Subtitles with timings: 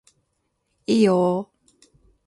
[0.87, 1.91] いいよー